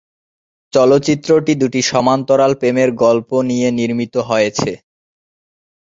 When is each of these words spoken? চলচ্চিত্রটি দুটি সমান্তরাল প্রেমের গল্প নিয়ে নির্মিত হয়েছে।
চলচ্চিত্রটি 0.73 1.53
দুটি 1.61 1.81
সমান্তরাল 1.91 2.51
প্রেমের 2.59 2.89
গল্প 3.03 3.29
নিয়ে 3.49 3.67
নির্মিত 3.79 4.15
হয়েছে। 4.29 4.71